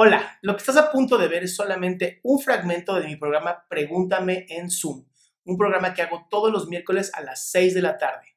[0.00, 3.66] Hola, lo que estás a punto de ver es solamente un fragmento de mi programa
[3.68, 5.04] Pregúntame en Zoom,
[5.42, 8.36] un programa que hago todos los miércoles a las 6 de la tarde.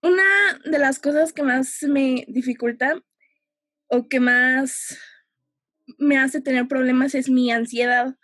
[0.00, 0.22] Una
[0.64, 2.98] de las cosas que más me dificulta
[3.88, 4.98] o que más
[5.98, 8.16] me hace tener problemas es mi ansiedad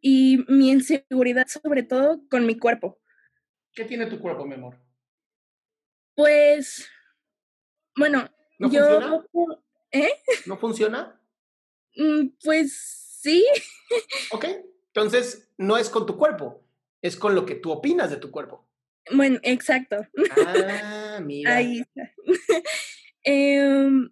[0.00, 2.98] y mi inseguridad, sobre todo con mi cuerpo.
[3.74, 4.80] ¿Qué tiene tu cuerpo, mi amor?
[6.14, 6.88] Pues,
[7.94, 8.86] bueno, ¿No yo...
[8.86, 9.58] funciona?
[9.90, 10.12] ¿Eh?
[10.46, 11.21] ¿No funciona?
[11.96, 13.44] Mm, Pues sí.
[14.32, 14.46] Ok.
[14.94, 16.62] Entonces, no es con tu cuerpo,
[17.00, 18.68] es con lo que tú opinas de tu cuerpo.
[19.10, 20.06] Bueno, exacto.
[20.36, 21.56] Ah, mira.
[21.56, 22.12] Ahí está.
[23.24, 24.10] Em,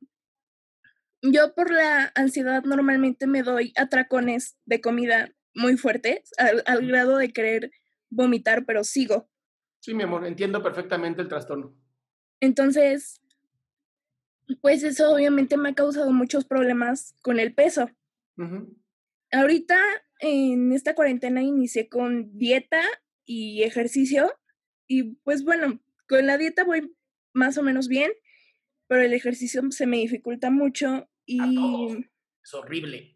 [1.22, 7.16] yo por la ansiedad normalmente me doy atracones de comida muy fuertes, al, al grado
[7.16, 7.72] de querer
[8.08, 9.28] vomitar, pero sigo.
[9.80, 11.74] Sí, mi amor, entiendo perfectamente el trastorno.
[12.40, 13.20] Entonces,
[14.56, 17.90] pues eso obviamente me ha causado muchos problemas con el peso.
[19.32, 19.78] Ahorita
[20.20, 22.82] en esta cuarentena inicié con dieta
[23.24, 24.32] y ejercicio
[24.86, 26.94] y pues bueno, con la dieta voy
[27.32, 28.10] más o menos bien,
[28.88, 31.40] pero el ejercicio se me dificulta mucho y...
[31.40, 31.98] A todos.
[32.42, 33.14] Es horrible.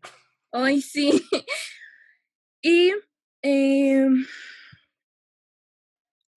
[0.53, 1.11] Ay, sí.
[2.67, 2.93] Y
[3.43, 4.25] em,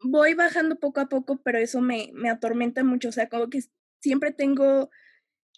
[0.02, 3.08] voy bajando poco a poco, pero eso me, me atormenta mucho.
[3.08, 3.62] O sea, como que
[4.00, 4.90] siempre tengo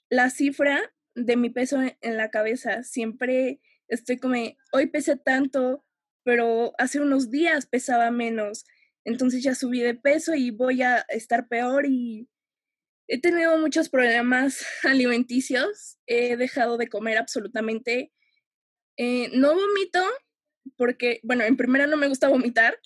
[0.10, 2.84] la cifra de mi peso en, en la cabeza.
[2.84, 4.36] Siempre estoy como,
[4.72, 5.86] hoy pesé tanto,
[6.24, 8.66] pero hace unos días pesaba menos.
[9.06, 12.30] Entonces ya subí de peso y voy a estar peor y
[13.08, 15.98] he tenido muchos problemas alimenticios.
[16.06, 18.12] He dejado de comer absolutamente.
[18.98, 20.04] Eh, no vomito
[20.78, 22.80] porque, bueno, en primera no me gusta vomitar.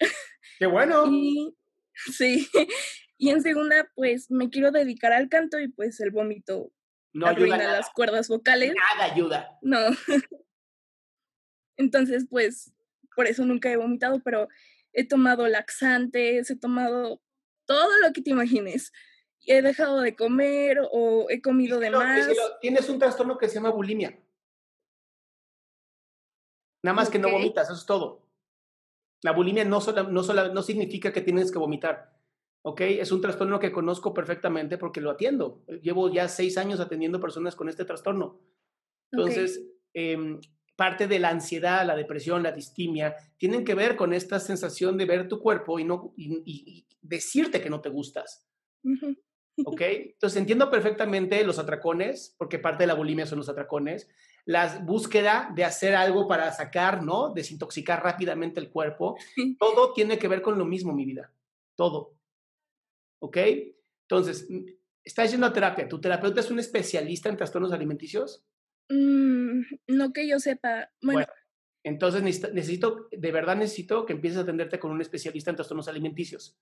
[0.59, 1.05] Qué bueno.
[1.11, 1.55] Y
[2.11, 2.47] sí.
[3.23, 6.73] Y en segunda, pues me quiero dedicar al canto y pues el vómito
[7.13, 7.77] No ayuda arruina nada.
[7.77, 8.73] las cuerdas vocales.
[8.75, 9.57] Nada ayuda.
[9.61, 9.77] No.
[11.77, 12.73] Entonces, pues,
[13.15, 14.49] por eso nunca he vomitado, pero
[14.91, 17.21] he tomado laxantes, he tomado
[17.65, 18.91] todo lo que te imagines.
[19.45, 22.27] He dejado de comer o he comido de más.
[22.59, 24.19] tienes un trastorno que se llama bulimia.
[26.83, 28.27] Nada más que no vomitas, eso es todo.
[29.21, 32.12] La bulimia no, sola- no, sola- no significa que tienes que vomitar.
[32.65, 32.81] ¿Ok?
[32.81, 35.63] Es un trastorno que conozco perfectamente porque lo atiendo.
[35.81, 38.39] Llevo ya seis años atendiendo personas con este trastorno.
[39.11, 39.63] Entonces,
[39.93, 40.39] em,
[40.75, 45.05] parte de la ansiedad, la depresión, la distimia, tienen que ver con esta sensación de
[45.05, 48.47] ver tu cuerpo y, no, y- y- decirte que no te gustas.
[49.65, 49.81] ¿Ok?
[50.15, 54.09] Entonces entiendo perfectamente los atracones, porque parte de la bulimia son los atracones,
[54.45, 57.33] la búsqueda de hacer algo para sacar, ¿no?
[57.33, 59.15] Desintoxicar rápidamente el cuerpo.
[59.59, 61.31] Todo tiene que ver con lo mismo, mi vida.
[61.75, 62.15] Todo.
[63.23, 63.37] ¿Ok?
[64.09, 64.65] Entonces, mm,
[65.01, 65.87] estás yendo a terapia.
[65.87, 68.43] ¿Tu terapeuta es un especialista en trastornos alimenticios?
[68.89, 70.91] Mm, no que yo sepa.
[71.01, 71.33] Bueno, Bueno,
[71.85, 75.87] Entonces necesito, necesito, de verdad necesito que empieces a atenderte con un especialista en trastornos
[75.87, 76.57] alimenticios.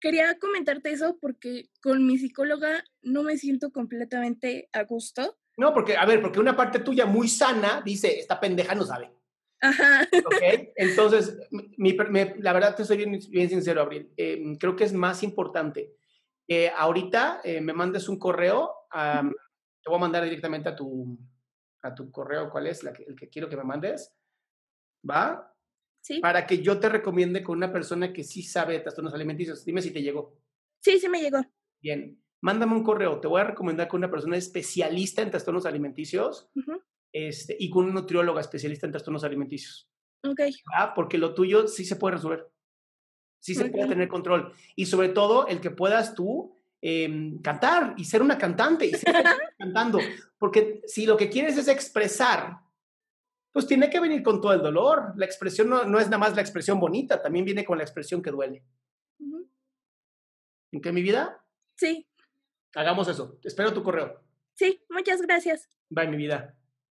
[0.00, 5.38] quería comentarte eso porque con mi psicóloga no me siento completamente a gusto.
[5.58, 9.12] No, porque, a ver, porque una parte tuya muy sana dice, esta pendeja no sabe.
[9.60, 10.08] Ajá.
[10.26, 10.70] ¿Ok?
[10.76, 14.12] Entonces, mi- mi- la verdad te soy bien, bien sincero, Abril.
[14.16, 15.94] Eh, creo que es más importante
[16.48, 18.72] que ahorita eh, me mandes un correo.
[18.92, 19.22] a-
[19.82, 21.16] te voy a mandar directamente a tu,
[21.82, 22.50] a tu correo.
[22.50, 22.82] ¿Cuál es?
[22.82, 24.12] La que- el que quiero que me mandes.
[25.08, 25.54] ¿Va?
[26.02, 26.18] Sí.
[26.20, 29.64] Para que yo te recomiende con una persona que sí sabe de trastornos alimenticios.
[29.64, 30.36] Dime si te llegó.
[30.80, 31.38] Sí, sí me llegó.
[31.80, 32.20] Bien.
[32.42, 33.20] Mándame un correo.
[33.20, 36.82] Te voy a recomendar con una persona especialista en trastornos alimenticios Ujú.
[37.12, 39.88] Este, y con una nutrióloga especialista en trastornos alimenticios.
[40.24, 40.40] Ok.
[40.72, 40.94] ¿va?
[40.94, 42.46] Porque lo tuyo sí se puede resolver.
[43.40, 44.52] Sí se puede tener control.
[44.76, 49.14] Y sobre todo el que puedas tú em, cantar y ser una cantante y ser
[49.58, 49.98] cantando.
[50.38, 52.58] Porque si lo que quieres es expresar,
[53.50, 55.14] pues tiene que venir con todo el dolor.
[55.16, 58.22] La expresión no, no es nada más la expresión bonita, también viene con la expresión
[58.22, 58.62] que duele.
[60.72, 61.42] ¿En qué mi vida?
[61.76, 62.06] Sí,
[62.74, 63.38] Hagamos eso.
[63.42, 64.22] Espero tu correo.
[64.54, 65.68] sí, muchas gracias.
[65.88, 66.56] Bye, mi vida.